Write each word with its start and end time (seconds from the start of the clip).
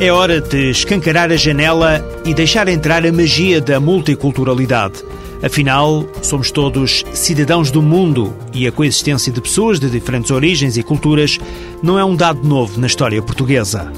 É 0.00 0.10
hora 0.10 0.40
de 0.40 0.70
escancarar 0.70 1.30
a 1.30 1.36
janela 1.36 2.02
e 2.24 2.32
deixar 2.32 2.68
entrar 2.68 3.04
a 3.04 3.12
magia 3.12 3.60
da 3.60 3.78
multiculturalidade. 3.78 5.09
Afinal, 5.42 6.06
somos 6.20 6.50
todos 6.50 7.02
cidadãos 7.14 7.70
do 7.70 7.80
mundo 7.80 8.34
e 8.52 8.66
a 8.66 8.72
coexistência 8.72 9.32
de 9.32 9.40
pessoas 9.40 9.80
de 9.80 9.88
diferentes 9.88 10.30
origens 10.30 10.76
e 10.76 10.82
culturas 10.82 11.38
não 11.82 11.98
é 11.98 12.04
um 12.04 12.14
dado 12.14 12.46
novo 12.46 12.78
na 12.78 12.86
história 12.86 13.22
portuguesa. 13.22 13.90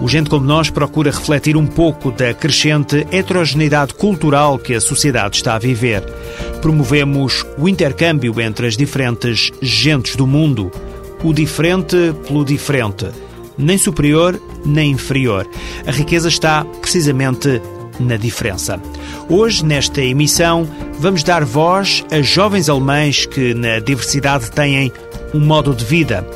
O 0.00 0.06
Gente 0.06 0.28
Como 0.28 0.44
Nós 0.44 0.68
procura 0.68 1.10
refletir 1.10 1.56
um 1.56 1.66
pouco 1.66 2.10
da 2.10 2.34
crescente 2.34 3.06
heterogeneidade 3.10 3.94
cultural 3.94 4.58
que 4.58 4.74
a 4.74 4.80
sociedade 4.80 5.36
está 5.36 5.54
a 5.54 5.58
viver. 5.58 6.02
Promovemos 6.60 7.46
o 7.56 7.66
intercâmbio 7.66 8.38
entre 8.38 8.66
as 8.66 8.76
diferentes 8.76 9.50
gentes 9.62 10.14
do 10.14 10.26
mundo, 10.26 10.70
o 11.24 11.32
diferente 11.32 11.96
pelo 12.26 12.44
diferente 12.44 13.06
nem 13.58 13.78
superior 13.78 14.38
nem 14.64 14.90
inferior. 14.92 15.48
A 15.86 15.90
riqueza 15.90 16.28
está 16.28 16.64
precisamente 16.80 17.60
na 17.98 18.16
diferença. 18.16 18.80
Hoje, 19.28 19.64
nesta 19.64 20.00
emissão, 20.00 20.68
vamos 20.98 21.22
dar 21.22 21.44
voz 21.44 22.04
a 22.10 22.20
jovens 22.22 22.68
alemães 22.68 23.26
que, 23.26 23.54
na 23.54 23.78
diversidade, 23.78 24.50
têm 24.50 24.92
um 25.34 25.40
modo 25.40 25.74
de 25.74 25.84
vida. 25.84 26.26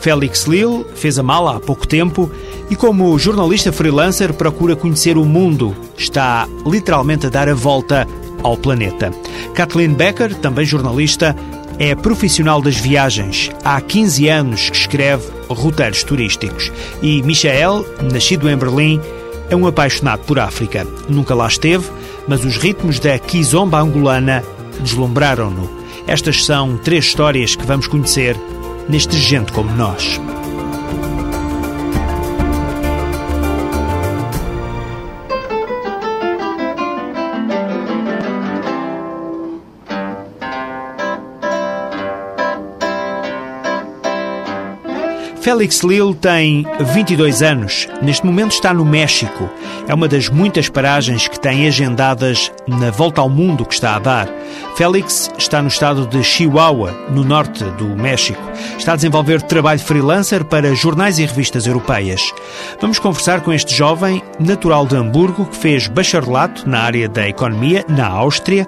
Félix 0.00 0.44
Lille 0.44 0.84
fez 0.94 1.18
a 1.18 1.22
mala 1.22 1.56
há 1.56 1.60
pouco 1.60 1.86
tempo 1.86 2.30
e, 2.70 2.76
como 2.76 3.18
jornalista 3.18 3.72
freelancer, 3.72 4.32
procura 4.34 4.76
conhecer 4.76 5.16
o 5.16 5.24
mundo. 5.24 5.76
Está 5.96 6.48
literalmente 6.66 7.26
a 7.26 7.30
dar 7.30 7.48
a 7.48 7.54
volta 7.54 8.06
ao 8.42 8.56
planeta. 8.56 9.10
Kathleen 9.54 9.94
Becker, 9.94 10.34
também 10.36 10.64
jornalista, 10.64 11.34
é 11.78 11.94
profissional 11.94 12.60
das 12.62 12.76
viagens. 12.76 13.50
Há 13.64 13.80
15 13.80 14.28
anos 14.28 14.70
que 14.70 14.76
escreve 14.76 15.24
roteiros 15.48 16.02
turísticos. 16.02 16.72
E 17.02 17.22
Michael, 17.22 17.84
nascido 18.12 18.48
em 18.48 18.56
Berlim, 18.56 19.00
é 19.50 19.56
um 19.56 19.66
apaixonado 19.66 20.20
por 20.24 20.38
África. 20.38 20.86
Nunca 21.08 21.34
lá 21.34 21.46
esteve, 21.46 21.86
mas 22.26 22.44
os 22.44 22.56
ritmos 22.56 22.98
da 22.98 23.18
kizomba 23.18 23.80
angolana 23.80 24.42
deslumbraram-no. 24.80 25.70
Estas 26.06 26.44
são 26.44 26.76
três 26.76 27.06
histórias 27.06 27.56
que 27.56 27.66
vamos 27.66 27.86
conhecer 27.86 28.36
neste 28.88 29.16
Gente 29.18 29.52
Como 29.52 29.72
Nós. 29.72 30.20
Félix 45.46 45.82
Lille 45.84 46.12
tem 46.12 46.66
22 46.80 47.40
anos. 47.40 47.86
Neste 48.02 48.26
momento 48.26 48.50
está 48.50 48.74
no 48.74 48.84
México. 48.84 49.48
É 49.86 49.94
uma 49.94 50.08
das 50.08 50.28
muitas 50.28 50.68
paragens 50.68 51.28
que 51.28 51.38
tem 51.38 51.68
agendadas 51.68 52.50
na 52.66 52.90
volta 52.90 53.20
ao 53.20 53.28
mundo 53.28 53.64
que 53.64 53.74
está 53.74 53.94
a 53.94 54.00
dar. 54.00 54.28
Félix 54.74 55.30
está 55.38 55.62
no 55.62 55.68
estado 55.68 56.04
de 56.04 56.24
Chihuahua, 56.24 56.90
no 57.10 57.22
norte 57.22 57.62
do 57.62 57.86
México. 57.90 58.42
Está 58.76 58.94
a 58.94 58.96
desenvolver 58.96 59.40
trabalho 59.40 59.78
freelancer 59.78 60.44
para 60.44 60.74
jornais 60.74 61.20
e 61.20 61.24
revistas 61.24 61.64
europeias. 61.64 62.34
Vamos 62.80 62.98
conversar 62.98 63.40
com 63.42 63.52
este 63.52 63.72
jovem, 63.72 64.20
natural 64.40 64.84
de 64.84 64.96
Hamburgo, 64.96 65.46
que 65.46 65.56
fez 65.56 65.86
bacharelato 65.86 66.68
na 66.68 66.80
área 66.80 67.08
da 67.08 67.28
economia, 67.28 67.84
na 67.88 68.08
Áustria, 68.08 68.66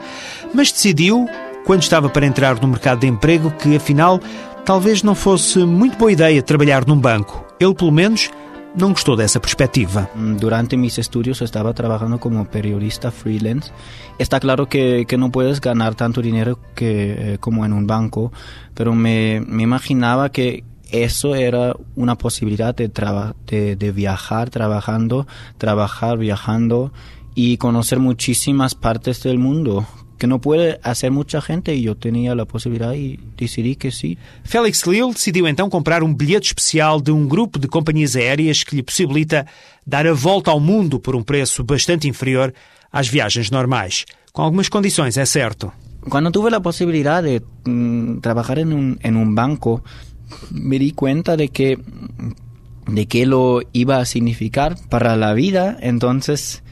mas 0.55 0.71
decidiu, 0.71 1.29
quando 1.67 1.83
estava 1.83 2.09
para 2.09 2.25
entrar 2.25 2.61
no 2.61 2.69
mercado 2.69 3.01
de 3.01 3.09
emprego, 3.09 3.51
que 3.51 3.75
afinal 3.75 4.21
talvez 4.69 5.03
não 5.03 5.15
fosse 5.15 5.61
muito 5.61 5.97
boa 5.97 6.13
ideia 6.13 6.43
trabalhar 6.43 6.87
num 6.87 7.01
banco. 7.01 7.43
Ele, 7.59 7.75
pelo 7.75 7.91
menos, 7.91 8.31
não 8.77 8.91
gostou 8.91 9.17
dessa 9.17 9.41
perspectiva. 9.41 10.11
Durante 10.39 10.77
mis 10.77 10.99
estudios 10.99 11.41
estaba 11.41 11.73
trabajando 11.73 12.19
como 12.19 12.45
periodista 12.45 13.11
freelance. 13.11 13.73
Está 14.19 14.39
claro 14.39 14.67
que, 14.67 15.07
que 15.07 15.17
no 15.17 15.33
puedes 15.33 15.59
ganar 15.59 15.95
tanto 15.95 16.21
dinero 16.21 16.59
que, 16.75 17.17
eh, 17.17 17.39
como 17.41 17.65
en 17.65 17.73
un 17.73 17.87
banco, 17.87 18.31
pero 18.75 18.95
me, 18.95 19.37
imaginaba 19.37 20.29
que 20.29 20.65
eso 20.91 21.35
era 21.35 21.75
una 21.97 22.19
posibilidad 22.19 22.75
de 22.75 23.93
viajar 23.95 24.51
trabajando, 24.51 25.27
trabajar 25.57 26.19
viajando 26.19 26.93
y 27.35 27.57
conocer 27.57 28.01
muchísimas 28.01 28.75
partes 28.75 29.23
del 29.23 29.39
mundo 29.39 29.87
que 30.19 30.27
não 30.27 30.39
pode 30.39 30.79
fazer 30.83 31.11
muita 31.11 31.41
gente 31.41 31.73
e 31.73 31.87
eu 31.87 31.95
tinha 31.95 32.33
a 32.33 32.47
possibilidade 32.47 32.99
e 32.99 33.21
decidi 33.37 33.75
que 33.75 33.91
sim. 33.91 34.17
Félix 34.43 34.83
Lille 34.83 35.13
decidiu 35.13 35.47
então 35.47 35.71
comprar 35.71 36.03
um 36.03 36.13
bilhete 36.13 36.49
especial 36.49 37.01
de 37.01 37.13
um 37.13 37.27
grupo 37.27 37.59
de 37.59 37.69
companhias 37.69 38.17
aéreas 38.17 38.65
que 38.65 38.75
lhe 38.75 38.83
possibilita 38.83 39.47
dar 39.87 40.07
a 40.07 40.13
volta 40.13 40.51
ao 40.51 40.59
mundo 40.59 40.99
por 40.99 41.15
um 41.15 41.23
preço 41.23 41.63
bastante 41.63 42.09
inferior 42.09 42.53
às 42.93 43.09
viagens 43.09 43.51
normais. 43.51 44.05
Com 44.33 44.43
algumas 44.43 44.69
condições, 44.69 45.17
é 45.17 45.25
certo. 45.25 45.73
Quando 46.09 46.31
tive 46.31 46.55
a 46.55 46.61
possibilidade 46.61 47.41
de 47.41 47.71
mm, 47.71 48.21
trabalhar 48.21 48.59
em 48.59 48.73
um, 48.73 48.97
em 49.03 49.15
um 49.15 49.35
banco, 49.35 49.83
me 50.51 50.79
di 50.79 50.93
conta 50.93 51.37
de 51.37 51.49
que 51.49 51.79
de 52.89 53.07
que 53.07 53.27
lo 53.27 53.61
iba 53.73 53.99
a 53.99 54.07
significar 54.07 54.75
para 54.89 55.15
la 55.17 55.35
vida, 55.35 55.77
entonces 55.83 56.63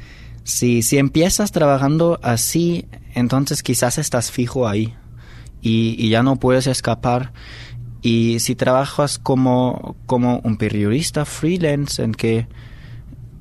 si, 0.44 0.82
si 0.82 0.98
empiezas 0.98 1.52
trabajando 1.52 2.18
así 2.22 2.86
entonces 3.16 3.62
quizás 3.62 3.99
estás 3.99 4.31
fijo 4.31 4.69
ahí 4.69 4.94
y, 5.62 6.09
ya 6.10 6.22
no 6.22 6.37
puedes 6.37 6.66
escapar. 6.66 7.32
Y 8.03 8.38
si 8.38 8.54
trabajas 8.54 9.19
como, 9.19 9.97
como 10.06 10.38
un 10.44 10.59
periodista 10.59 11.25
freelance, 11.25 12.03
en 12.03 12.12
que 12.12 12.47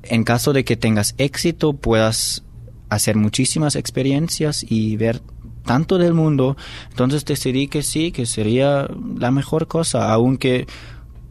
en 0.02 0.24
caso 0.24 0.52
de 0.52 0.64
que 0.64 0.76
tengas 0.76 1.14
éxito 1.18 1.74
puedas 1.74 2.42
hacer 2.88 3.16
muchísimas 3.16 3.76
experiencias 3.76 4.64
y 4.68 4.96
ver 4.96 5.20
tanto 5.64 5.98
del 5.98 6.14
mundo, 6.14 6.56
entonces 6.90 7.24
decidí 7.24 7.68
que 7.68 7.82
sí, 7.82 8.12
que 8.12 8.24
sería 8.24 8.88
la 9.18 9.30
mejor 9.30 9.68
cosa, 9.68 10.10
aunque 10.12 10.66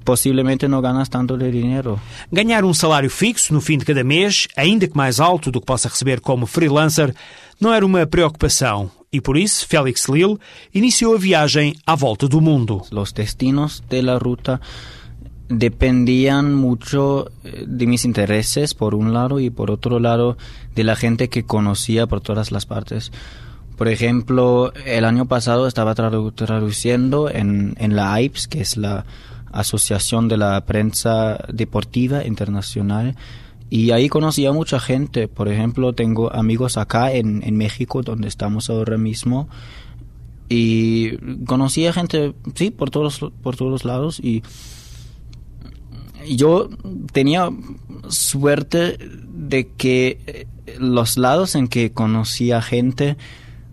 possivelmente 0.06 0.68
não 0.68 0.82
ganas 0.82 1.10
tanto 1.10 1.36
de 1.36 1.52
dinheiro. 1.52 2.00
Ganhar 2.32 2.64
um 2.64 2.74
salário 2.74 3.10
fixo 3.10 3.54
no 3.54 3.60
fim 3.60 3.78
de 3.78 3.86
cada 3.86 4.04
mês, 4.04 4.48
ainda 4.56 4.88
que 4.88 4.96
mais 4.96 5.20
alto 5.20 5.52
do 5.52 5.60
que 5.60 5.66
possa 5.66 5.90
receber 5.90 6.22
como 6.22 6.46
freelancer, 6.46 7.14
não 7.60 7.74
era 7.74 7.86
uma 7.86 8.06
preocupação 8.06 8.92
e 9.16 9.22
por 9.22 9.38
isso 9.38 9.66
Félix 9.66 10.10
Lille 10.10 10.38
iniciou 10.74 11.16
a 11.16 11.18
viagem 11.18 11.74
à 11.86 11.96
volta 11.96 12.28
do 12.28 12.42
mundo. 12.42 12.82
Os 12.92 13.14
destinos 13.14 13.82
da 13.90 14.18
ruta 14.18 14.60
dependían 15.48 16.54
mucho 16.54 17.32
eh, 17.44 17.64
de 17.66 17.88
mis 17.88 18.04
intereses 18.04 18.74
por 18.74 18.94
un 18.94 19.14
lado 19.14 19.40
y 19.40 19.50
por 19.50 19.72
otro 19.72 20.00
lado 20.00 20.38
de 20.76 20.84
la 20.84 20.98
gente 20.98 21.30
que 21.30 21.46
conocía 21.46 22.08
por 22.08 22.20
todas 22.20 22.52
las 22.52 22.66
partes. 22.66 23.12
Por 23.78 23.88
ejemplo, 23.88 24.74
el 24.86 25.06
año 25.06 25.28
pasado 25.28 25.68
estaba 25.68 25.96
traduciendo 25.96 27.30
en, 27.30 27.76
en 27.78 27.96
la 27.96 28.14
AIPS, 28.14 28.48
que 28.48 28.62
es 28.62 28.76
la 28.76 29.06
Asociación 29.52 30.28
de 30.28 30.38
la 30.38 30.66
Prensa 30.66 31.38
Deportiva 31.52 32.26
Internacional, 32.26 33.16
y 33.70 33.92
ahí 33.92 34.10
conocí 34.10 34.46
a 34.46 34.52
mucha 34.52 34.80
gente. 34.80 35.28
Por 35.28 35.48
ejemplo, 35.48 35.94
tengo 35.94 36.32
amigos 36.32 36.78
acá 36.78 37.12
en, 37.12 37.42
en 37.44 37.58
México, 37.58 38.04
donde 38.04 38.28
estamos 38.28 38.70
ahora 38.70 38.98
mismo. 38.98 39.50
Y 40.50 41.18
conocí 41.46 41.88
a 41.88 41.94
gente, 41.94 42.36
sí, 42.54 42.70
por 42.70 42.92
todos, 42.92 43.20
por 43.42 43.56
todos 43.56 43.84
lados. 43.84 44.20
Y 44.20 44.44
yo 46.28 46.70
tenía 47.12 47.50
suerte 48.08 48.98
de 49.28 49.68
que 49.70 50.20
eh, 50.28 50.48
los 50.80 51.18
lados 51.18 51.56
en 51.56 51.68
que 51.68 51.91
conocía 51.91 52.62
gente 52.62 53.18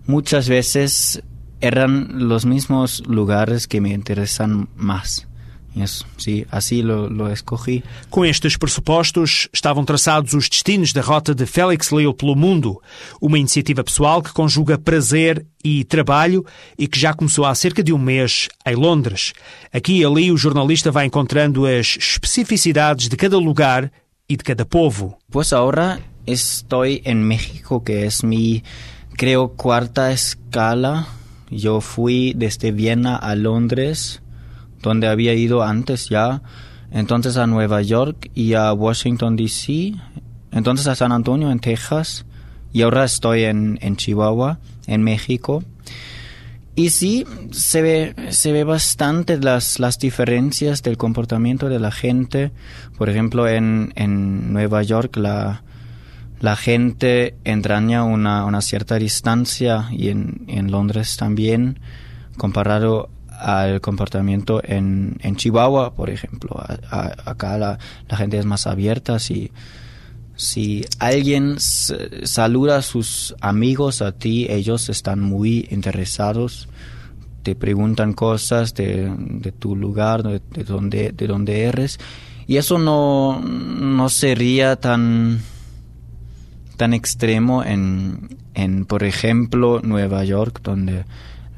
muchas 0.06 0.48
veces 0.48 1.22
eran 1.60 2.28
los 2.28 2.44
mismos 2.44 3.06
lugares 3.06 3.68
que 3.68 3.80
me 3.80 3.92
interesan 3.92 4.68
más. 4.74 5.28
Isso, 5.74 6.06
sim, 6.18 6.44
assim 6.52 6.82
lo, 6.82 7.08
lo 7.08 7.32
escolhi. 7.32 7.82
Com 8.10 8.24
estes 8.24 8.56
pressupostos, 8.56 9.48
estavam 9.52 9.84
traçados 9.84 10.34
os 10.34 10.48
destinos 10.48 10.92
da 10.92 11.00
rota 11.00 11.34
de 11.34 11.46
Félix 11.46 11.90
Leo 11.90 12.12
pelo 12.12 12.36
mundo, 12.36 12.80
uma 13.20 13.38
iniciativa 13.38 13.82
pessoal 13.82 14.22
que 14.22 14.32
conjuga 14.32 14.76
prazer 14.76 15.46
e 15.64 15.82
trabalho 15.84 16.44
e 16.78 16.86
que 16.86 16.98
já 16.98 17.14
começou 17.14 17.46
há 17.46 17.54
cerca 17.54 17.82
de 17.82 17.92
um 17.92 17.98
mês 17.98 18.48
em 18.66 18.74
Londres. 18.74 19.32
Aqui 19.72 20.00
e 20.00 20.04
ali 20.04 20.30
o 20.30 20.36
jornalista 20.36 20.90
vai 20.90 21.06
encontrando 21.06 21.64
as 21.64 21.96
especificidades 21.96 23.08
de 23.08 23.16
cada 23.16 23.38
lugar 23.38 23.90
e 24.28 24.36
de 24.36 24.44
cada 24.44 24.66
povo. 24.66 25.16
Pois 25.30 25.52
agora 25.54 26.00
estou 26.26 26.84
em 26.84 27.14
México, 27.14 27.80
que 27.80 27.92
é 27.92 28.08
minha, 28.24 28.62
creio, 29.16 29.48
quarta 29.48 30.12
escala. 30.12 31.06
Eu 31.50 31.80
fui 31.80 32.32
desde 32.34 32.70
Viena 32.72 33.16
a 33.16 33.34
Londres 33.34 34.21
donde 34.82 35.08
había 35.08 35.34
ido 35.34 35.62
antes 35.62 36.08
ya, 36.08 36.42
entonces 36.90 37.36
a 37.36 37.46
Nueva 37.46 37.82
York 37.82 38.30
y 38.34 38.54
a 38.54 38.72
Washington, 38.72 39.36
D.C., 39.36 39.94
entonces 40.50 40.86
a 40.86 40.94
San 40.94 41.12
Antonio, 41.12 41.50
en 41.50 41.60
Texas, 41.60 42.26
y 42.72 42.82
ahora 42.82 43.04
estoy 43.04 43.44
en, 43.44 43.78
en 43.80 43.96
Chihuahua, 43.96 44.58
en 44.86 45.02
México. 45.02 45.64
Y 46.74 46.90
sí, 46.90 47.26
se 47.50 47.82
ve, 47.82 48.14
se 48.30 48.52
ve 48.52 48.64
bastante 48.64 49.38
las, 49.38 49.78
las 49.78 49.98
diferencias 49.98 50.82
del 50.82 50.96
comportamiento 50.96 51.68
de 51.68 51.78
la 51.78 51.90
gente. 51.90 52.50
Por 52.96 53.10
ejemplo, 53.10 53.46
en, 53.46 53.92
en 53.94 54.52
Nueva 54.52 54.82
York 54.82 55.16
la, 55.16 55.62
la 56.40 56.56
gente 56.56 57.34
entraña 57.44 58.04
una, 58.04 58.46
una 58.46 58.62
cierta 58.62 58.96
distancia 58.96 59.88
y 59.92 60.08
en, 60.08 60.44
en 60.48 60.70
Londres 60.70 61.16
también, 61.16 61.78
comparado 62.38 63.10
al 63.42 63.80
comportamiento 63.80 64.60
en, 64.64 65.18
en 65.20 65.36
Chihuahua, 65.36 65.94
por 65.94 66.10
ejemplo. 66.10 66.62
acá 67.24 67.58
la, 67.58 67.78
la 68.08 68.16
gente 68.16 68.38
es 68.38 68.46
más 68.46 68.66
abierta, 68.66 69.18
si, 69.18 69.50
si 70.36 70.84
alguien 70.98 71.56
saluda 71.58 72.78
a 72.78 72.82
sus 72.82 73.34
amigos 73.40 74.00
a 74.00 74.12
ti, 74.12 74.46
ellos 74.48 74.88
están 74.88 75.20
muy 75.20 75.66
interesados, 75.70 76.68
te 77.42 77.54
preguntan 77.56 78.12
cosas 78.12 78.74
de, 78.74 79.12
de 79.18 79.50
tu 79.50 79.74
lugar, 79.74 80.22
de, 80.22 80.40
de, 80.52 80.64
donde, 80.64 81.10
de 81.12 81.26
donde 81.26 81.64
eres, 81.64 81.98
y 82.46 82.56
eso 82.56 82.78
no, 82.78 83.40
no 83.40 84.08
sería 84.08 84.76
tan, 84.76 85.40
tan 86.76 86.94
extremo 86.94 87.64
en, 87.64 88.36
en, 88.54 88.84
por 88.84 89.04
ejemplo, 89.04 89.80
Nueva 89.82 90.24
York, 90.24 90.60
donde 90.62 91.04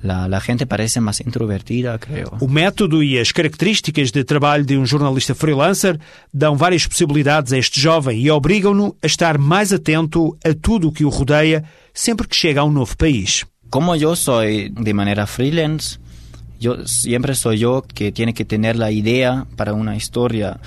La, 0.05 0.29
la, 0.29 0.39
gente 0.39 0.67
parece 0.67 1.01
mais 1.01 1.21
introvertida, 1.21 1.99
creio. 1.99 2.31
O 2.39 2.47
método 2.47 3.03
e 3.03 3.19
as 3.19 3.33
características 3.33 4.11
de 4.13 4.23
trabalho 4.23 4.63
de 4.63 4.77
um 4.77 4.85
jornalista 4.85 5.35
freelancer 5.35 5.99
dão 6.31 6.59
várias 6.59 6.87
possibilidades 6.87 7.55
a 7.55 7.59
este 7.59 7.81
jovem 7.81 8.21
e 8.21 8.31
obrigam-no 8.31 8.95
a 9.03 9.07
estar 9.07 9.39
mais 9.39 9.73
atento 9.73 10.37
a 10.45 10.53
tudo 10.53 10.89
o 10.89 10.93
que 10.93 11.07
o 11.07 11.09
rodeia 11.09 11.65
sempre 11.95 12.29
que 12.29 12.37
chega 12.37 12.61
a 12.61 12.65
um 12.65 12.71
novo 12.71 12.95
país. 12.99 13.47
Como 13.71 13.97
eu 13.97 14.15
sou 14.15 14.43
de 14.45 14.93
maneira 14.93 15.27
freelance, 15.27 15.99
yo 16.61 16.87
siempre 16.87 17.35
soy 17.35 17.61
yo 17.61 17.83
que 17.83 18.13
tiene 18.13 18.35
que 18.35 18.45
tener 18.45 18.77
la 18.77 18.91
idea 18.91 19.47
para 19.57 19.73
una 19.73 19.97
historia. 19.97 20.61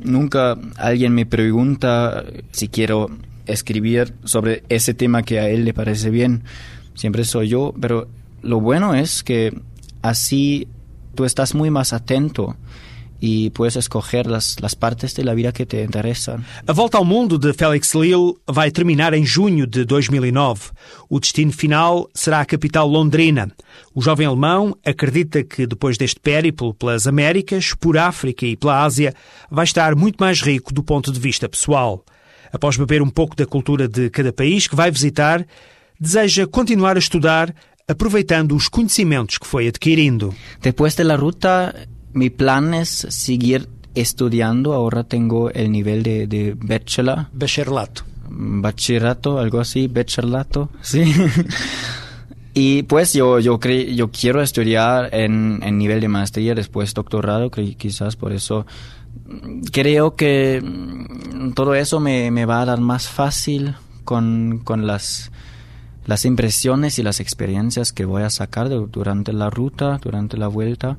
Nunca 0.00 0.56
alguien 0.76 1.12
me 1.14 1.26
pregunta 1.26 2.24
si 2.52 2.68
quiero 2.68 3.10
escribir 3.44 4.14
sobre 4.22 4.62
ese 4.68 4.94
tema 4.94 5.24
que 5.24 5.40
a 5.40 5.48
él 5.48 5.64
le 5.64 5.74
parece 5.74 6.10
bien. 6.10 6.44
Siempre 6.94 7.24
soy 7.24 7.48
yo, 7.48 7.74
pero 7.80 8.06
lo 8.48 8.60
bueno 8.60 8.94
es 8.94 9.22
que 9.22 9.52
así 10.02 10.66
tú 11.14 11.24
estás 11.24 11.54
muy 11.54 11.70
más 11.70 11.92
atento 11.92 12.56
e 13.20 13.50
puedes 13.50 13.76
escolher 13.76 14.32
as, 14.32 14.56
partes 14.78 15.12
da 15.14 15.34
vida 15.34 15.52
que 15.52 15.66
te 15.66 15.82
interessam. 15.82 16.44
A 16.66 16.72
volta 16.72 16.98
ao 16.98 17.04
mundo 17.04 17.36
de 17.36 17.52
Félix 17.52 17.92
Lille 17.94 18.34
vai 18.46 18.70
terminar 18.70 19.12
em 19.12 19.26
junho 19.26 19.66
de 19.66 19.84
2009. 19.84 20.70
O 21.10 21.18
destino 21.18 21.52
final 21.52 22.08
será 22.14 22.40
a 22.40 22.46
capital 22.46 22.86
londrina. 22.86 23.50
O 23.92 24.00
jovem 24.00 24.26
alemão 24.26 24.76
acredita 24.86 25.42
que 25.42 25.66
depois 25.66 25.98
deste 25.98 26.20
périplo 26.20 26.72
pelas 26.72 27.08
Américas, 27.08 27.74
por 27.74 27.98
África 27.98 28.46
e 28.46 28.56
pela 28.56 28.84
Ásia, 28.84 29.12
vai 29.50 29.64
estar 29.64 29.96
muito 29.96 30.18
mais 30.18 30.40
rico 30.40 30.72
do 30.72 30.84
ponto 30.84 31.12
de 31.12 31.18
vista 31.18 31.48
pessoal. 31.48 32.04
Após 32.52 32.76
beber 32.76 33.02
um 33.02 33.10
pouco 33.10 33.34
da 33.34 33.44
cultura 33.44 33.88
de 33.88 34.08
cada 34.10 34.32
país 34.32 34.68
que 34.68 34.76
vai 34.76 34.92
visitar, 34.92 35.44
deseja 36.00 36.46
continuar 36.46 36.94
a 36.94 37.00
estudar 37.00 37.52
aproveitando 37.88 38.54
os 38.54 38.68
conhecimentos 38.68 39.38
que 39.38 39.46
foi 39.46 39.66
adquirindo. 39.66 40.34
Depois 40.60 40.94
da 40.94 41.16
ruta, 41.16 41.74
mi 42.14 42.28
plan 42.30 42.74
é 42.74 42.84
seguir 42.84 43.66
estudando. 43.94 44.72
Agora 44.72 45.02
tenho 45.04 45.48
o 45.48 45.68
nível 45.68 46.02
de, 46.02 46.26
de 46.26 46.54
bachelor. 46.54 47.26
Bachillerato. 47.32 48.04
Bachillerato, 48.30 49.38
algo 49.38 49.58
assim, 49.58 49.88
bachillerato, 49.88 50.68
sí. 50.82 51.02
y 52.54 52.82
pues 52.82 53.14
yo, 53.14 53.40
yo, 53.40 53.58
cre 53.58 53.94
yo 53.94 54.10
quiero 54.10 54.42
estudiar 54.42 55.08
en, 55.14 55.60
en 55.62 55.78
nivel 55.78 56.00
de 56.00 56.08
maestría, 56.08 56.54
después 56.54 56.92
doctorado, 56.92 57.50
quizás 57.50 58.16
por 58.16 58.34
eso 58.34 58.66
creo 59.72 60.14
que 60.14 60.62
todo 61.54 61.74
eso 61.74 62.00
me, 62.00 62.30
me 62.30 62.44
va 62.44 62.60
a 62.60 62.66
dar 62.66 62.80
más 62.80 63.08
fácil 63.08 63.74
con, 64.04 64.60
con 64.62 64.86
las 64.86 65.30
las 66.08 66.24
impresiones 66.24 66.98
y 66.98 67.02
las 67.02 67.20
experiencias 67.20 67.92
que 67.92 68.06
voy 68.06 68.22
a 68.22 68.30
sacar 68.30 68.70
durante 68.70 69.34
la 69.34 69.50
ruta, 69.50 69.98
durante 70.02 70.38
la 70.38 70.48
vuelta, 70.48 70.96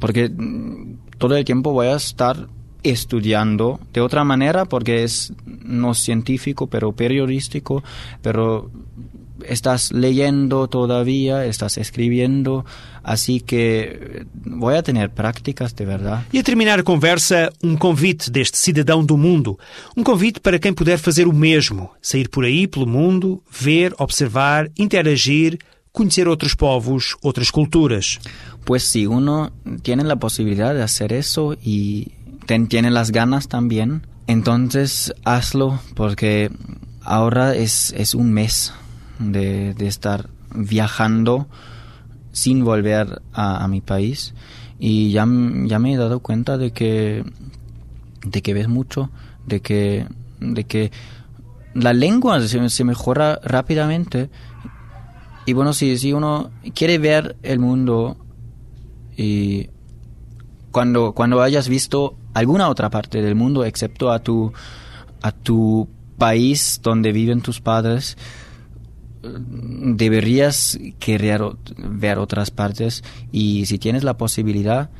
porque 0.00 0.28
mm, 0.28 0.96
todo 1.16 1.36
el 1.36 1.44
tiempo 1.44 1.72
voy 1.72 1.86
a 1.86 1.94
estar 1.94 2.48
estudiando 2.82 3.78
de 3.92 4.00
otra 4.00 4.24
manera 4.24 4.64
porque 4.64 5.04
es 5.04 5.32
no 5.44 5.94
científico 5.94 6.68
pero 6.68 6.92
periodístico 6.92 7.82
pero 8.22 8.70
estás 9.44 9.92
leyendo 9.92 10.68
todavía, 10.68 11.44
estás 11.46 11.78
escribiendo, 11.78 12.64
así 13.02 13.40
que 13.40 14.26
voy 14.34 14.74
a 14.76 14.82
tener 14.82 15.10
prácticas 15.10 15.74
de 15.74 15.84
verdade. 15.84 16.24
E 16.32 16.38
a 16.38 16.42
terminar 16.42 16.80
a 16.80 16.82
conversa, 16.82 17.52
um 17.62 17.76
convite 17.76 18.30
deste 18.30 18.58
cidadão 18.58 19.04
do 19.04 19.16
mundo. 19.16 19.58
Um 19.96 20.02
convite 20.02 20.40
para 20.40 20.58
quem 20.58 20.72
puder 20.72 20.98
fazer 20.98 21.26
o 21.26 21.32
mesmo, 21.32 21.90
sair 22.00 22.28
por 22.28 22.44
aí 22.44 22.66
pelo 22.66 22.86
mundo, 22.86 23.42
ver, 23.50 23.94
observar, 23.98 24.70
interagir, 24.78 25.58
conhecer 25.92 26.28
outros 26.28 26.54
povos, 26.54 27.16
outras 27.22 27.50
culturas. 27.50 28.18
Pues 28.64 28.82
si 28.82 29.06
uno 29.06 29.52
tiene 29.82 30.04
la 30.04 30.16
posibilidad 30.16 30.74
de 30.74 30.82
hacer 30.82 31.12
eso 31.12 31.56
y 31.62 32.12
ten, 32.46 32.66
tiene 32.66 32.90
las 32.90 33.12
ganas 33.12 33.48
también, 33.48 34.06
entonces 34.26 35.14
hazlo 35.24 35.80
porque 35.94 36.50
ahora 37.02 37.54
es, 37.54 37.94
es 37.96 38.14
un 38.14 38.32
mes 38.32 38.72
de, 39.18 39.74
de 39.74 39.86
estar 39.86 40.28
viajando 40.54 41.46
sin 42.32 42.64
volver 42.64 43.22
a, 43.32 43.66
mi 43.68 43.80
país. 43.80 44.34
Y 44.78 45.10
ya, 45.10 45.26
ya 45.64 45.78
me 45.78 45.94
he 45.94 45.96
dado 45.96 46.20
cuenta 46.20 46.58
de 46.58 46.70
que 46.70 47.24
de 48.26 48.42
que 48.42 48.54
ves 48.54 48.68
mucho 48.68 49.10
de 49.46 49.60
que 49.60 50.06
de 50.40 50.64
que 50.64 50.90
la 51.74 51.94
lengua 51.94 52.40
se, 52.40 52.68
se 52.68 52.84
mejora 52.84 53.40
rápidamente. 53.42 54.28
Y 55.46 55.52
bueno 55.54 55.72
si, 55.72 55.96
si 55.96 56.12
uno 56.12 56.50
quiere 56.74 56.98
ver 56.98 57.36
el 57.42 57.58
mundo 57.58 58.18
y 59.16 59.70
cuando 60.72 61.12
cuando 61.12 61.40
hayas 61.40 61.68
visto 61.68 62.16
alguna 62.34 62.68
otra 62.68 62.90
parte 62.90 63.22
del 63.22 63.34
mundo 63.34 63.64
excepto 63.64 64.10
a 64.10 64.18
tu 64.18 64.52
a 65.22 65.32
tu 65.32 65.88
país 66.18 66.80
donde 66.82 67.12
viven 67.12 67.40
tus 67.40 67.60
padres 67.60 68.18
deberías 69.38 70.78
querer 70.98 71.42
ver 71.76 72.18
otras 72.18 72.50
partes 72.50 73.02
y 73.32 73.66
si 73.66 73.78
tienes 73.78 74.04
la 74.04 74.16
posibilidad, 74.16 74.90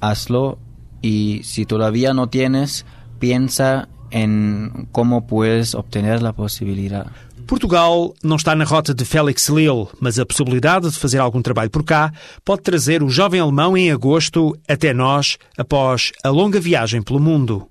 hazlo 0.00 0.58
y 1.02 1.40
si 1.44 1.64
todavía 1.64 2.12
no 2.14 2.28
tienes, 2.28 2.84
piensa 3.18 3.88
em 4.10 4.86
como 4.92 5.26
puedes 5.26 5.74
obter 5.74 6.24
a 6.24 6.32
possibilidade. 6.32 7.10
Portugal 7.46 8.14
não 8.22 8.36
está 8.36 8.54
na 8.54 8.64
rota 8.64 8.92
de 8.92 9.06
Félix 9.06 9.48
Lille, 9.48 9.88
mas 9.98 10.18
a 10.18 10.26
possibilidade 10.26 10.90
de 10.90 10.98
fazer 10.98 11.18
algum 11.18 11.40
trabalho 11.40 11.70
por 11.70 11.82
cá 11.82 12.12
pode 12.44 12.62
trazer 12.62 13.02
o 13.02 13.08
jovem 13.08 13.40
alemão 13.40 13.74
em 13.74 13.90
agosto 13.90 14.54
até 14.68 14.92
nós, 14.92 15.38
após 15.56 16.12
a 16.22 16.28
longa 16.28 16.60
viagem 16.60 17.00
pelo 17.00 17.18
mundo. 17.18 17.66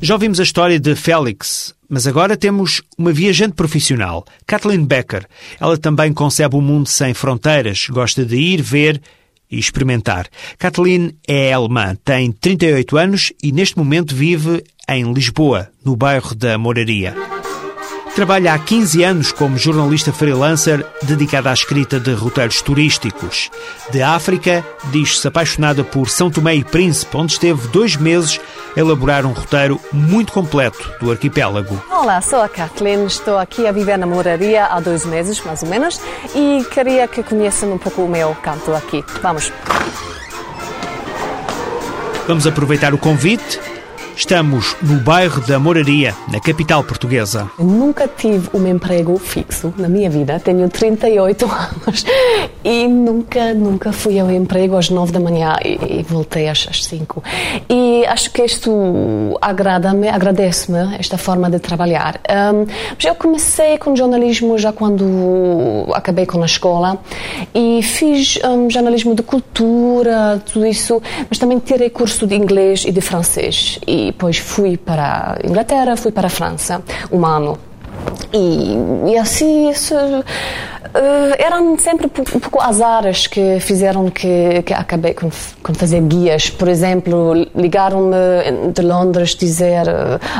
Já 0.00 0.14
ouvimos 0.14 0.38
a 0.38 0.44
história 0.44 0.78
de 0.78 0.94
Félix, 0.94 1.74
mas 1.88 2.06
agora 2.06 2.36
temos 2.36 2.82
uma 2.96 3.12
viajante 3.12 3.54
profissional, 3.54 4.24
Kathleen 4.46 4.84
Becker. 4.84 5.26
Ela 5.58 5.76
também 5.76 6.12
concebe 6.12 6.54
um 6.54 6.60
mundo 6.60 6.88
sem 6.88 7.12
fronteiras, 7.12 7.88
gosta 7.90 8.24
de 8.24 8.36
ir, 8.36 8.62
ver 8.62 9.02
e 9.50 9.58
experimentar. 9.58 10.28
Kathleen 10.56 11.16
é 11.26 11.52
alemã, 11.52 11.96
tem 12.04 12.30
38 12.30 12.96
anos 12.96 13.32
e 13.42 13.50
neste 13.50 13.76
momento 13.76 14.14
vive 14.14 14.62
em 14.88 15.12
Lisboa, 15.12 15.68
no 15.84 15.96
bairro 15.96 16.32
da 16.34 16.56
Moraria. 16.56 17.37
Trabalha 18.18 18.52
há 18.52 18.58
15 18.58 19.04
anos 19.04 19.30
como 19.30 19.56
jornalista 19.56 20.12
freelancer 20.12 20.84
dedicada 21.04 21.50
à 21.50 21.54
escrita 21.54 22.00
de 22.00 22.12
roteiros 22.14 22.60
turísticos. 22.60 23.48
De 23.92 24.02
África, 24.02 24.66
diz-se 24.86 25.28
apaixonada 25.28 25.84
por 25.84 26.10
São 26.10 26.28
Tomé 26.28 26.56
e 26.56 26.64
Príncipe, 26.64 27.16
onde 27.16 27.34
esteve 27.34 27.68
dois 27.68 27.94
meses 27.94 28.40
a 28.76 28.80
elaborar 28.80 29.24
um 29.24 29.30
roteiro 29.30 29.80
muito 29.92 30.32
completo 30.32 30.92
do 31.00 31.12
arquipélago. 31.12 31.80
Olá, 31.88 32.20
sou 32.20 32.42
a 32.42 32.48
Kathleen, 32.48 33.06
estou 33.06 33.38
aqui 33.38 33.68
a 33.68 33.70
viver 33.70 33.96
na 33.96 34.04
moraria 34.04 34.66
há 34.66 34.80
dois 34.80 35.06
meses, 35.06 35.40
mais 35.42 35.62
ou 35.62 35.68
menos, 35.68 36.00
e 36.34 36.64
queria 36.74 37.06
que 37.06 37.22
conheçam 37.22 37.72
um 37.72 37.78
pouco 37.78 38.02
o 38.02 38.08
meu 38.08 38.34
canto 38.42 38.74
aqui. 38.74 39.04
Vamos. 39.22 39.52
Vamos 42.26 42.48
aproveitar 42.48 42.92
o 42.92 42.98
convite 42.98 43.60
Estamos 44.18 44.74
no 44.82 44.98
bairro 44.98 45.40
da 45.46 45.60
Moraria, 45.60 46.12
na 46.26 46.40
capital 46.40 46.82
portuguesa. 46.82 47.48
nunca 47.56 48.08
tive 48.08 48.50
um 48.52 48.66
emprego 48.66 49.16
fixo 49.16 49.72
na 49.78 49.88
minha 49.88 50.10
vida. 50.10 50.40
Tenho 50.40 50.68
38 50.68 51.46
anos 51.46 52.04
e 52.64 52.88
nunca, 52.88 53.54
nunca 53.54 53.92
fui 53.92 54.18
ao 54.18 54.28
emprego 54.28 54.76
às 54.76 54.90
9 54.90 55.12
da 55.12 55.20
manhã 55.20 55.54
e, 55.64 56.02
voltei 56.02 56.48
às, 56.48 56.66
às 56.68 56.84
5. 56.84 57.22
E 57.70 58.04
acho 58.06 58.32
que 58.32 58.42
isto 58.42 59.38
agrada-me, 59.40 60.08
agradece-me 60.08 60.96
esta 60.98 61.16
forma 61.16 61.48
de 61.48 61.60
trabalhar. 61.60 62.20
Um, 62.28 62.66
eu 63.06 63.14
comecei 63.14 63.78
com 63.78 63.94
jornalismo 63.94 64.58
já 64.58 64.72
quando 64.72 65.86
acabei 65.94 66.26
com 66.26 66.42
a 66.42 66.46
escola 66.46 66.98
e 67.54 67.84
fiz 67.84 68.36
um, 68.44 68.68
jornalismo 68.68 69.14
de 69.14 69.22
cultura, 69.22 70.42
tudo 70.44 70.66
isso, 70.66 71.00
mas 71.30 71.38
também 71.38 71.60
tirei 71.60 71.88
curso 71.88 72.26
de 72.26 72.34
inglês 72.34 72.84
e 72.84 72.90
de 72.90 73.00
francês. 73.00 73.78
E 73.86 74.07
depois 74.12 74.38
fui 74.38 74.76
para 74.76 75.36
a 75.42 75.46
Inglaterra, 75.46 75.96
fui 75.96 76.12
para 76.12 76.26
a 76.26 76.30
França 76.30 76.82
um 77.10 77.24
ano. 77.24 77.58
E, 78.32 79.12
e 79.12 79.18
assim, 79.18 79.70
isso, 79.70 79.94
uh, 79.94 81.34
eram 81.38 81.78
sempre 81.78 82.06
um 82.06 82.40
pouco 82.40 82.60
azares 82.60 83.26
que 83.26 83.58
fizeram 83.60 84.10
que, 84.10 84.62
que 84.62 84.74
acabei 84.74 85.14
com, 85.14 85.30
com 85.62 85.74
fazer 85.74 86.00
guias. 86.02 86.50
Por 86.50 86.68
exemplo, 86.68 87.32
ligaram-me 87.54 88.72
de 88.72 88.82
Londres 88.82 89.34
dizer: 89.34 89.86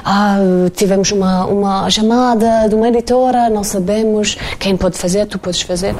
Ah, 0.04 0.38
tivemos 0.74 1.10
uma, 1.12 1.46
uma 1.46 1.90
chamada 1.90 2.68
de 2.68 2.74
uma 2.74 2.88
editora, 2.88 3.48
não 3.48 3.64
sabemos 3.64 4.36
quem 4.58 4.76
pode 4.76 4.98
fazer, 4.98 5.26
tu 5.26 5.38
podes 5.38 5.62
fazer. 5.62 5.94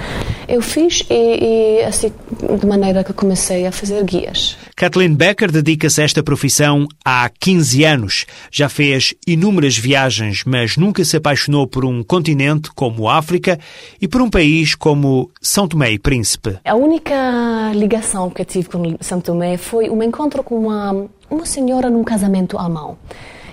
Eu 0.49 0.63
fiz 0.63 1.05
e, 1.11 1.81
e 1.81 1.85
assim, 1.85 2.11
de 2.59 2.67
maneira 2.67 3.05
que 3.05 3.13
comecei 3.13 3.67
a 3.67 3.73
fazer 3.73 4.03
guias. 4.03 4.57
Kathleen 4.75 5.15
Becker 5.15 5.53
dedica-se 5.53 6.01
a 6.01 6.05
esta 6.05 6.23
profissão 6.23 6.89
há 7.05 7.29
15 7.29 7.85
anos. 7.85 8.27
Já 8.51 8.69
fez 8.71 9.15
inúmeras 9.27 9.77
viagens, 9.77 10.45
mas 10.47 10.79
nunca 10.79 11.05
se 11.05 11.19
apaixonou 11.19 11.67
por 11.67 11.85
um 11.85 12.03
continente 12.03 12.71
como 12.75 13.09
a 13.09 13.19
África 13.19 13.59
e 14.01 14.09
por 14.09 14.23
um 14.23 14.31
país 14.31 14.75
como 14.75 15.31
São 15.43 15.69
Tomé 15.69 15.93
e 15.93 15.99
Príncipe. 15.99 16.59
A 16.65 16.75
única 16.75 17.15
ligação 17.75 18.31
que 18.31 18.43
tive 18.43 18.71
com 18.71 18.97
São 19.03 19.21
Tomé 19.21 19.59
foi 19.59 19.91
um 19.91 20.03
encontro 20.03 20.43
com 20.43 20.59
uma, 20.59 21.07
uma 21.29 21.45
senhora 21.45 21.91
num 21.91 22.03
casamento 22.03 22.57
alemão. 22.57 22.97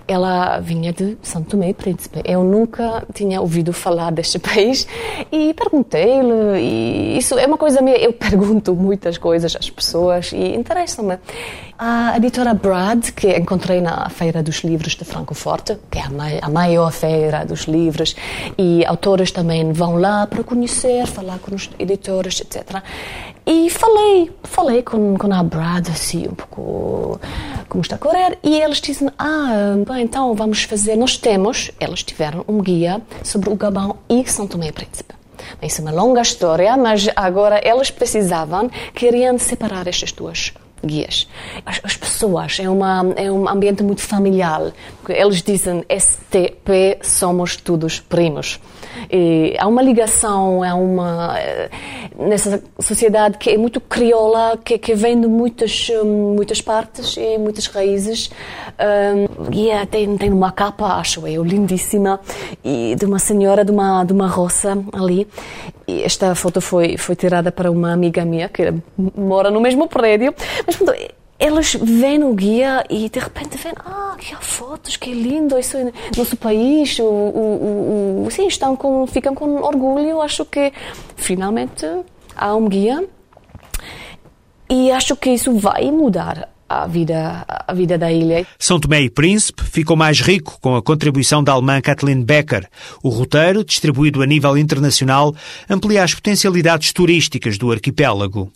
Ela 0.07 0.59
vinha 0.59 0.93
de 0.93 1.17
São 1.21 1.43
Tomé 1.43 1.69
e 1.69 1.73
Príncipe. 1.73 2.21
Eu 2.23 2.43
nunca 2.43 3.03
tinha 3.13 3.41
ouvido 3.41 3.73
falar 3.73 4.11
deste 4.11 4.37
país 4.39 4.87
e 5.31 5.53
perguntei-lhe. 5.53 6.59
E 6.59 7.17
isso 7.17 7.37
é 7.37 7.45
uma 7.45 7.57
coisa 7.57 7.81
minha. 7.81 7.97
Eu 7.97 8.13
pergunto 8.13 8.75
muitas 8.75 9.17
coisas 9.17 9.55
às 9.55 9.69
pessoas 9.69 10.31
e 10.31 10.55
interessa-me. 10.55 11.17
A 11.77 12.15
editora 12.15 12.53
Brad, 12.53 13.09
que 13.11 13.35
encontrei 13.35 13.81
na 13.81 14.09
Feira 14.09 14.41
dos 14.41 14.63
Livros 14.63 14.95
de 14.95 15.03
Francoforte, 15.03 15.77
que 15.91 15.99
é 15.99 16.03
a 16.41 16.49
maior 16.49 16.91
feira 16.91 17.45
dos 17.45 17.63
livros, 17.63 18.15
e 18.57 18.85
autores 18.85 19.31
também 19.31 19.73
vão 19.73 19.97
lá 19.97 20.25
para 20.25 20.41
conhecer, 20.43 21.05
falar 21.05 21.39
com 21.39 21.53
os 21.53 21.69
editores, 21.77 22.39
etc. 22.39 22.81
E 23.47 23.69
falei, 23.69 24.31
falei 24.43 24.81
com, 24.81 25.15
com 25.17 25.31
a 25.31 25.43
Brad, 25.43 25.89
assim, 25.89 26.27
um 26.27 26.33
pouco 26.33 27.19
como 27.69 27.81
está 27.81 27.95
a 27.95 27.99
correr, 27.99 28.39
e 28.43 28.59
eles 28.59 28.81
dizem, 28.81 29.09
ah, 29.19 29.75
bem, 29.87 30.03
então 30.03 30.33
vamos 30.33 30.63
fazer, 30.63 30.95
nós 30.95 31.17
temos, 31.17 31.69
eles 31.79 32.01
tiveram 32.01 32.43
um 32.47 32.59
guia 32.59 33.01
sobre 33.23 33.49
o 33.49 33.55
Gabão 33.55 33.97
e 34.09 34.25
São 34.27 34.47
Tomé 34.47 34.69
e 34.69 34.71
Príncipe. 34.71 35.13
Isso 35.61 35.81
é 35.81 35.83
uma 35.83 35.91
longa 35.91 36.21
história, 36.21 36.75
mas 36.75 37.07
agora 37.15 37.61
eles 37.63 37.91
precisavam, 37.91 38.69
queriam 38.95 39.37
separar 39.37 39.87
estas 39.87 40.11
duas 40.11 40.51
guias. 40.83 41.27
As, 41.65 41.79
as, 41.83 41.97
pessoas, 41.97 42.59
é, 42.59 42.69
uma, 42.69 43.13
é 43.15 43.31
um 43.31 43.47
ambiente 43.47 43.83
muito 43.83 44.01
familiar. 44.01 44.71
Eles 45.07 45.41
dizem 45.41 45.83
STP, 45.89 46.99
somos 47.01 47.55
todos 47.57 47.99
primos. 47.99 48.59
E 49.11 49.55
há 49.59 49.67
uma 49.67 49.81
ligação, 49.81 50.63
há 50.63 50.73
uma 50.75 51.37
eh, 51.37 51.69
nessa 52.17 52.63
sociedade 52.79 53.37
que 53.37 53.49
é 53.49 53.57
muito 53.57 53.81
crioula, 53.81 54.57
que, 54.63 54.77
que 54.77 54.95
vem 54.95 55.19
de 55.19 55.27
muitas 55.27 55.89
muitas 56.03 56.61
partes 56.61 57.15
e 57.17 57.37
muitas 57.37 57.67
raízes. 57.67 58.31
Um, 58.79 59.53
e 59.53 59.69
é, 59.69 59.85
tem, 59.85 60.17
tem 60.17 60.31
uma 60.31 60.51
capa, 60.51 60.95
acho 60.95 61.27
eu, 61.27 61.43
lindíssima, 61.43 62.19
e 62.63 62.95
de 62.97 63.05
uma 63.05 63.19
senhora 63.19 63.63
de 63.63 63.71
uma 63.71 64.03
de 64.03 64.13
uma 64.13 64.27
roça 64.27 64.77
ali. 64.93 65.27
E 65.87 66.01
esta 66.01 66.33
foto 66.33 66.61
foi 66.61 66.97
foi 66.97 67.15
tirada 67.15 67.51
para 67.51 67.69
uma 67.69 67.91
amiga 67.91 68.25
minha 68.25 68.49
que 68.49 68.73
mora 68.97 69.51
no 69.51 69.59
mesmo 69.59 69.87
prédio. 69.87 70.33
Mas 70.65 70.77
elas 71.37 71.73
vêm 71.73 72.17
no 72.17 72.33
guia 72.33 72.83
e 72.89 73.09
de 73.09 73.19
repente 73.19 73.57
vêm, 73.57 73.73
ah, 73.77 74.15
que 74.17 74.33
há 74.33 74.39
fotos, 74.39 74.95
que 74.95 75.11
lindo, 75.11 75.57
isso 75.57 75.77
é 75.77 75.91
nosso 76.15 76.37
país, 76.37 76.97
o, 76.99 77.03
o, 77.03 78.25
o, 78.25 78.31
sim, 78.31 78.47
estão 78.47 78.75
com, 78.75 79.05
ficam 79.05 79.35
com 79.35 79.61
orgulho, 79.61 80.21
acho 80.21 80.45
que 80.45 80.71
finalmente 81.15 81.85
há 82.35 82.55
um 82.55 82.67
guia 82.67 83.03
e 84.69 84.91
acho 84.91 85.15
que 85.15 85.29
isso 85.31 85.53
vai 85.57 85.91
mudar 85.91 86.49
a 86.67 86.87
vida, 86.87 87.45
a 87.47 87.73
vida 87.73 87.97
da 87.97 88.11
ilha. 88.11 88.45
São 88.57 88.79
Tomé 88.79 89.01
e 89.01 89.09
Príncipe 89.09 89.63
ficou 89.63 89.95
mais 89.95 90.21
rico 90.21 90.57
com 90.59 90.75
a 90.75 90.81
contribuição 90.81 91.43
da 91.43 91.51
alemã 91.51 91.79
Kathleen 91.81 92.23
Becker. 92.23 92.67
O 93.03 93.09
roteiro, 93.09 93.63
distribuído 93.63 94.21
a 94.21 94.25
nível 94.25 94.57
internacional, 94.57 95.35
amplia 95.69 96.03
as 96.03 96.13
potencialidades 96.13 96.91
turísticas 96.91 97.57
do 97.57 97.71
arquipélago. 97.71 98.51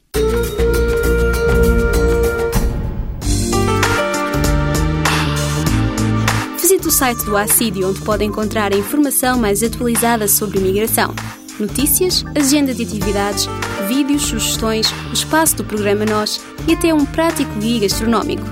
Site 6.99 7.23
do 7.23 7.37
ACIDI, 7.37 7.85
onde 7.85 8.01
pode 8.01 8.25
encontrar 8.25 8.73
a 8.73 8.77
informação 8.77 9.39
mais 9.39 9.63
atualizada 9.63 10.27
sobre 10.27 10.59
imigração, 10.59 11.15
notícias, 11.57 12.25
agenda 12.35 12.73
de 12.73 12.83
atividades, 12.83 13.47
vídeos, 13.87 14.23
sugestões, 14.23 14.91
o 15.09 15.13
espaço 15.13 15.55
do 15.55 15.63
programa 15.63 16.05
Nós 16.05 16.41
e 16.67 16.73
até 16.73 16.93
um 16.93 17.05
prático 17.05 17.57
guia 17.57 17.79
gastronómico. 17.79 18.43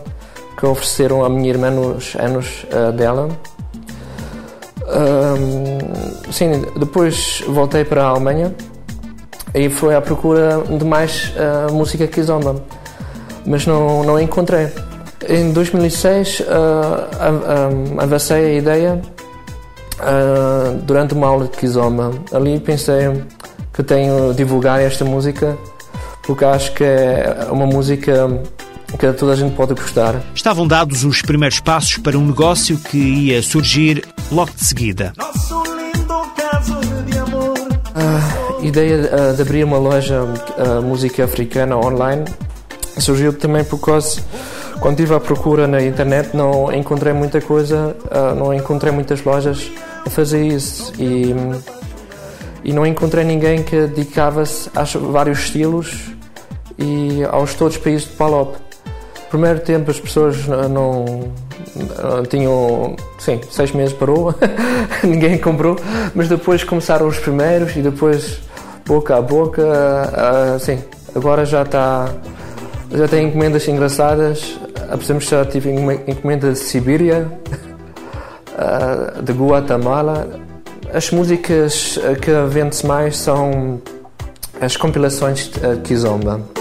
que 0.58 0.66
ofereceram 0.66 1.24
à 1.24 1.28
minha 1.28 1.48
irmã 1.50 1.70
nos 1.70 2.16
anos 2.16 2.66
uh, 2.72 2.92
dela. 2.92 3.28
Um, 4.88 6.32
sim, 6.32 6.64
depois 6.78 7.42
voltei 7.46 7.84
para 7.84 8.04
a 8.04 8.08
Alemanha 8.08 8.54
e 9.54 9.68
fui 9.68 9.94
à 9.94 10.00
procura 10.00 10.62
de 10.62 10.84
mais 10.84 11.32
uh, 11.36 11.72
música 11.72 12.06
Kizomba, 12.06 12.56
mas 13.46 13.66
não, 13.66 14.02
não 14.02 14.18
encontrei. 14.18 14.68
Em 15.28 15.52
2006 15.52 16.40
uh, 16.40 16.44
avancei 17.98 18.44
a 18.44 18.52
ideia 18.54 19.02
uh, 20.00 20.74
durante 20.82 21.14
uma 21.14 21.26
aula 21.26 21.44
de 21.44 21.56
Kizomba. 21.56 22.12
Ali 22.32 22.58
pensei 22.58 23.22
que 23.72 23.82
tenho 23.82 24.32
divulgar 24.34 24.80
esta 24.80 25.04
música 25.04 25.56
porque 26.28 26.44
acho 26.44 26.74
que 26.74 26.84
é 26.84 27.48
uma 27.50 27.64
música 27.64 28.28
que 28.98 29.12
toda 29.14 29.32
a 29.32 29.34
gente 29.34 29.56
pode 29.56 29.72
gostar. 29.72 30.20
Estavam 30.34 30.68
dados 30.68 31.02
os 31.02 31.22
primeiros 31.22 31.58
passos 31.58 31.96
para 31.96 32.18
um 32.18 32.26
negócio 32.26 32.76
que 32.76 32.98
ia 32.98 33.42
surgir 33.42 34.06
logo 34.30 34.50
de 34.54 34.62
seguida. 34.62 35.14
A 37.94 38.62
ideia 38.62 39.10
ah, 39.10 39.32
de 39.32 39.40
abrir 39.40 39.64
uma 39.64 39.78
loja 39.78 40.20
de 40.26 40.62
ah, 40.62 40.82
música 40.82 41.24
africana 41.24 41.78
online 41.78 42.26
surgiu 42.98 43.32
também 43.32 43.64
por 43.64 43.78
causa 43.78 44.20
quando 44.80 45.00
estive 45.00 45.14
à 45.14 45.20
procura 45.20 45.66
na 45.66 45.80
internet 45.82 46.36
não 46.36 46.70
encontrei 46.72 47.14
muita 47.14 47.40
coisa, 47.40 47.96
ah, 48.10 48.34
não 48.34 48.52
encontrei 48.52 48.92
muitas 48.92 49.24
lojas 49.24 49.70
a 50.04 50.10
fazer 50.10 50.46
isso 50.46 50.92
e, 50.98 51.34
e 52.64 52.72
não 52.74 52.86
encontrei 52.86 53.24
ninguém 53.24 53.62
que 53.62 53.86
dedicava-se 53.86 54.68
a 54.74 54.84
vários 54.84 55.38
estilos 55.38 56.17
e 56.78 57.24
aos 57.24 57.54
todos 57.54 57.76
os 57.76 57.82
países 57.82 58.08
de 58.08 58.14
Palop. 58.14 58.54
primeiro 59.30 59.60
tempo 59.60 59.90
as 59.90 60.00
pessoas 60.00 60.46
não, 60.46 60.68
não 60.70 62.24
tinham, 62.28 62.96
sim, 63.18 63.40
seis 63.50 63.72
meses 63.72 63.92
parou, 63.92 64.34
ninguém 65.02 65.36
comprou, 65.38 65.76
mas 66.14 66.28
depois 66.28 66.62
começaram 66.64 67.06
os 67.06 67.18
primeiros 67.18 67.76
e 67.76 67.82
depois 67.82 68.40
boca 68.86 69.16
a 69.16 69.20
boca, 69.20 69.62
uh, 69.62 70.58
sim, 70.58 70.78
agora 71.14 71.44
já 71.44 71.62
está, 71.62 72.08
já 72.90 73.06
tem 73.06 73.26
encomendas 73.26 73.66
engraçadas, 73.68 74.58
apesar 74.88 75.20
já 75.20 75.44
tive 75.44 75.70
encomenda 75.70 76.52
de 76.52 76.58
Sibíria, 76.58 77.28
uh, 78.52 79.20
de 79.22 79.32
Guatemala. 79.32 80.26
As 80.94 81.10
músicas 81.10 81.98
que 82.22 82.30
vende-se 82.48 82.86
mais 82.86 83.18
são 83.18 83.78
as 84.58 84.74
compilações 84.74 85.48
de 85.48 85.76
Kizomba. 85.82 86.57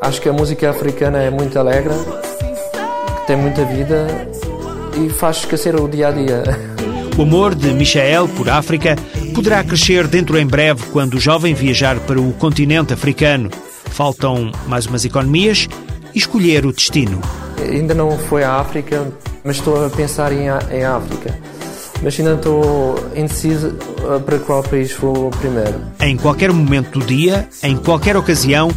Acho 0.00 0.20
que 0.20 0.28
a 0.28 0.32
música 0.32 0.68
africana 0.68 1.22
é 1.22 1.30
muito 1.30 1.58
alegre, 1.58 1.94
tem 3.26 3.36
muita 3.36 3.64
vida 3.64 4.28
e 5.00 5.08
faz 5.08 5.38
esquecer 5.38 5.74
o 5.74 5.88
dia 5.88 6.08
a 6.08 6.10
dia. 6.10 6.42
O 7.16 7.22
amor 7.22 7.54
de 7.54 7.72
Michael 7.72 8.28
por 8.28 8.48
África 8.48 8.96
poderá 9.34 9.62
crescer 9.62 10.06
dentro 10.06 10.38
em 10.38 10.46
breve 10.46 10.82
quando 10.92 11.14
o 11.14 11.20
jovem 11.20 11.54
viajar 11.54 11.98
para 12.00 12.20
o 12.20 12.32
continente 12.32 12.92
africano. 12.92 13.50
Faltam 13.90 14.50
mais 14.66 14.86
umas 14.86 15.04
economias 15.04 15.68
e 16.14 16.18
escolher 16.18 16.66
o 16.66 16.72
destino. 16.72 17.20
Ainda 17.58 17.94
não 17.94 18.18
foi 18.18 18.44
à 18.44 18.54
África, 18.56 19.06
mas 19.44 19.56
estou 19.56 19.86
a 19.86 19.88
pensar 19.88 20.32
em, 20.32 20.46
em 20.70 20.84
África. 20.84 21.38
Mas 22.02 22.18
ainda 22.18 22.34
estou 22.34 22.96
indeciso 23.14 23.76
para 24.24 24.38
qual 24.38 24.62
país 24.62 24.92
vou 24.92 25.30
primeiro. 25.30 25.80
Em 26.00 26.16
qualquer 26.16 26.52
momento 26.52 26.98
do 26.98 27.06
dia, 27.06 27.48
em 27.62 27.76
qualquer 27.76 28.16
ocasião, 28.16 28.70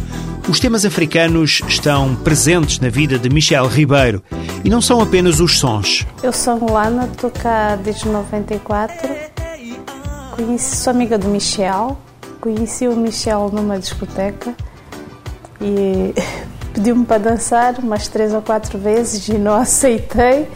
os 0.48 0.60
temas 0.60 0.84
africanos 0.84 1.60
estão 1.66 2.14
presentes 2.16 2.78
na 2.78 2.88
vida 2.88 3.18
de 3.18 3.28
Michel 3.28 3.66
Ribeiro 3.66 4.22
e 4.64 4.70
não 4.70 4.80
são 4.80 5.00
apenas 5.00 5.40
os 5.40 5.58
sons. 5.58 6.06
Eu 6.22 6.32
sou 6.32 6.56
Luana, 6.56 7.08
estou 7.10 7.30
cá 7.30 7.76
desde 7.76 8.08
94. 8.08 9.08
Conheci, 10.36 10.76
sou 10.76 10.92
amiga 10.92 11.18
do 11.18 11.28
Michel. 11.28 11.98
Conheci 12.40 12.86
o 12.86 12.94
Michel 12.94 13.50
numa 13.52 13.78
discoteca 13.78 14.54
e 15.60 16.14
pediu-me 16.72 17.04
para 17.04 17.18
dançar 17.18 17.78
umas 17.78 18.06
três 18.06 18.32
ou 18.32 18.42
quatro 18.42 18.78
vezes 18.78 19.26
e 19.28 19.38
não 19.38 19.54
aceitei, 19.54 20.46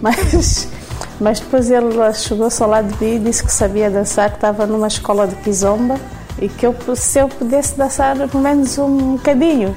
mas, 0.00 0.68
mas 1.20 1.40
depois 1.40 1.70
ele 1.70 2.12
chegou-se 2.14 2.62
ao 2.62 2.68
lado 2.68 2.92
de 2.92 3.04
mim 3.04 3.14
e 3.16 3.18
disse 3.18 3.44
que 3.44 3.52
sabia 3.52 3.90
dançar, 3.90 4.30
que 4.30 4.36
estava 4.36 4.66
numa 4.66 4.86
escola 4.86 5.26
de 5.26 5.34
kizomba 5.36 5.96
e 6.40 6.48
que 6.48 6.66
eu, 6.66 6.74
se 6.94 7.18
eu 7.18 7.28
pudesse 7.28 7.76
dançar 7.76 8.16
pelo 8.16 8.42
menos 8.42 8.76
um 8.78 9.16
bocadinho. 9.16 9.76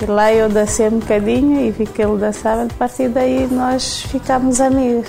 E 0.00 0.06
lá 0.06 0.32
eu 0.32 0.48
dancei 0.48 0.88
um 0.88 0.98
bocadinho 0.98 1.60
e 1.60 1.70
vi 1.70 1.86
que 1.86 2.02
ele 2.02 2.18
dançava, 2.18 2.64
a 2.64 2.74
partir 2.76 3.08
daí 3.08 3.46
nós 3.50 4.02
ficámos 4.02 4.60
amigos. 4.60 5.08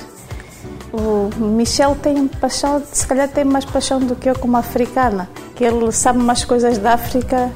O 0.92 1.30
Michel 1.40 1.98
tem 2.00 2.28
paixão, 2.28 2.82
se 2.92 3.08
calhar 3.08 3.28
tem 3.28 3.44
mais 3.44 3.66
paixão 3.66 4.00
do 4.00 4.16
que 4.16 4.30
eu 4.30 4.38
como 4.38 4.56
africana, 4.56 5.28
que 5.56 5.64
ele 5.64 5.92
sabe 5.92 6.20
mais 6.20 6.46
coisas 6.46 6.78
da 6.78 6.94
África 6.94 7.52